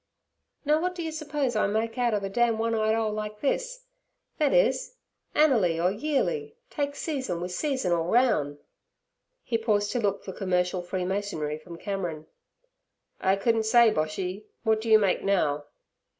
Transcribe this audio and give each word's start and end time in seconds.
'Now, 0.65 0.77
w'at 0.79 0.95
d'yer 0.95 1.11
serpose 1.11 1.55
I 1.55 1.67
make 1.67 1.95
out 1.99 2.15
ov 2.15 2.23
a 2.23 2.29
damn 2.29 2.57
one 2.57 2.73
eyed 2.73 2.95
'ole 2.95 3.13
like 3.13 3.39
this? 3.39 3.83
Thet 4.39 4.51
is, 4.51 4.95
annerly 5.35 5.77
or 5.79 5.91
yearly, 5.91 6.55
take 6.71 6.95
season 6.95 7.39
wi' 7.39 7.45
season 7.49 7.91
all 7.91 8.07
roun'.' 8.09 8.57
He 9.43 9.59
paused 9.59 9.91
to 9.91 9.99
look 9.99 10.23
for 10.23 10.33
commercial 10.33 10.81
freemasonry 10.81 11.59
from 11.59 11.77
Cameron. 11.77 12.25
'I 13.19 13.35
couldn't 13.35 13.67
say, 13.67 13.91
Boshy. 13.91 14.45
What 14.63 14.81
do 14.81 14.89
you 14.89 14.97
make 14.97 15.23
now?' 15.23 15.65